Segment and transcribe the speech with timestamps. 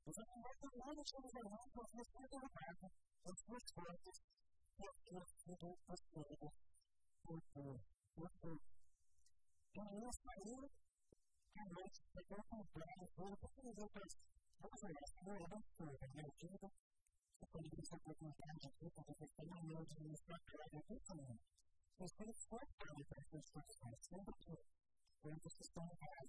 [0.00, 2.76] hand of the Spirit of God,
[3.20, 4.16] the first word is,
[4.80, 7.64] what if you do this way, what do,
[8.16, 8.50] what do.
[9.80, 10.74] And you must not do it.
[11.60, 14.06] And that's the open door of the open is open.
[14.60, 16.72] Those are not very helpful in your kingdom.
[17.40, 20.42] So when you set the content of people to say, I know to use that
[20.48, 21.36] to other people now.
[22.00, 24.54] So it's very important that this person is able to,
[25.28, 26.28] when the system has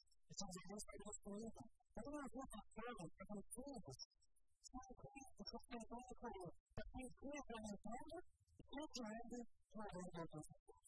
[0.31, 1.69] It sounds like most people just believe that.
[1.91, 3.99] I don't know if you're that family, but I'm full of us.
[4.31, 7.63] It's not great to come from the corner, but when oh, you feel oh, when
[7.67, 10.87] you find it, you can't drive it to a way that goes like this.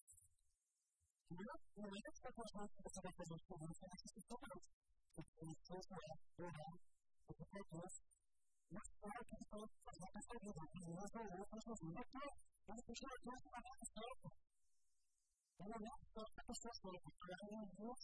[1.28, 3.74] You know, when you get to the point where it's about oh, the most important
[3.84, 4.62] thing, it's just about
[5.14, 6.76] the things that are going on,
[7.28, 7.96] the particulars,
[8.72, 11.94] not all people, but like I said, you don't know, there's no other person who's
[12.00, 14.36] not right, and if you try to do it, you're not going to stop them.
[15.60, 18.04] And then that's the episode where you can only use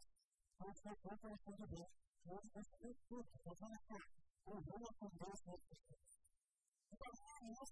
[0.00, 0.04] is,
[0.40, 1.88] therefore, therefore, for the bill,
[2.24, 4.04] towards this fifth group of the benefit,
[4.40, 6.00] or one of them those with the bill.
[6.80, 7.70] If I have this,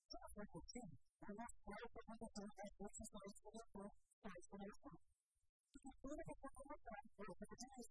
[0.07, 0.79] Yo no sé por qué,
[1.27, 3.87] además, por eso cuando se usa el curso sobre el cerebro,
[4.23, 4.91] para el cerebro,
[5.75, 7.87] y que tiene que estar conectado con los profesionales.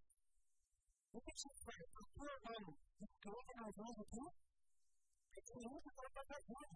[1.13, 4.25] De hecho, para el futuro humano, y que no tenga los mismos tú,
[5.29, 6.69] que tiene mucho para pasar bien.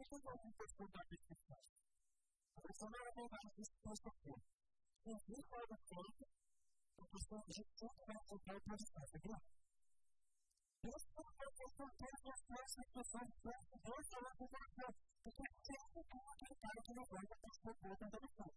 [0.00, 1.52] Estos valientes contra Cristo.
[2.64, 6.24] Personalmente, las respuestas que un hijo de Cristo,
[6.96, 9.44] porque son hechos para contra nuestra seguridad.
[10.80, 16.00] Los contratos son tantas clases que son fuertes, no son las fuerzas, que son siempre
[16.08, 18.56] como que para que no vaya a pasar por otra persona.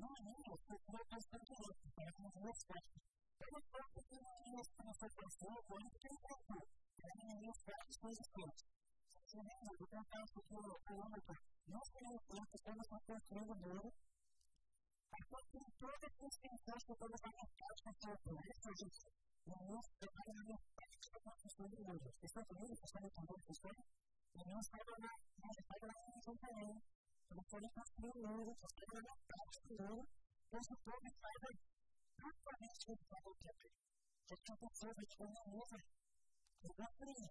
[0.00, 3.00] No hay niños que son bastante fuertes para que no se los fuertes.
[3.36, 6.56] Pero es parte de niños que nos alcanzó, fue el que es fuerte,
[6.96, 8.64] que hay niños fuertes con sus fuertes.
[9.34, 11.34] Segundo, eu confesso que o parâmetro
[11.66, 12.96] não se reflete quando está
[13.34, 13.88] eu o muro.
[15.10, 18.98] A partir de toda a consciência que todas as práticas que eu conheço, a gente
[19.50, 22.06] no início trabalha na minha prática da construção do muro.
[22.14, 22.74] Vocês estão comigo?
[22.78, 23.82] Vocês sabem como funciona?
[24.38, 25.12] E não saiba na
[25.42, 26.72] prática da construção também.
[27.26, 30.02] Quando forem construir o muro, vocês saibam na prática do muro,
[30.54, 33.82] pois o povo saiba exatamente o que eu Eu está acontecendo.
[34.28, 35.78] Porque as pessoas, a gente não usa,
[36.62, 37.30] não aprende.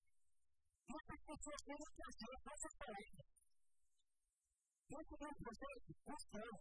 [0.91, 3.21] muitas pessoas têm que agir dessa forma.
[4.91, 6.59] Dentro de um projeto, funciona.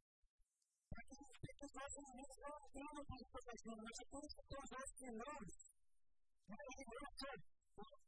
[0.95, 4.43] Para que os pequenos meninos não entendam o que está fazendo, nós já temos que
[4.55, 5.53] causar os sinais.
[6.45, 7.35] Não é isso,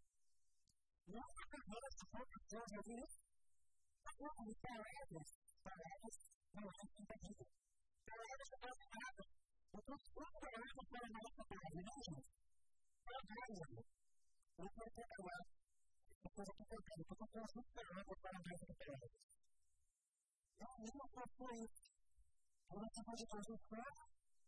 [1.12, 3.12] Não é que agora se for que Deus é Deus,
[4.16, 5.28] agora como palavras,
[5.66, 6.16] palavras
[6.56, 7.44] não é impedida.
[8.06, 9.22] Palavras não fazem nada.
[9.76, 12.32] Eu estou todo parado para a nossa palavra, não gente.
[13.04, 13.86] Para Deus, amor.
[14.56, 15.48] Eu estou preparado.
[16.24, 19.16] Uma coisa que eu quero, eu estou com as duas palavras para a nossa palavra.
[20.64, 21.86] Não, eu não posso isso.
[22.68, 24.00] Quando você pode fazer um plano,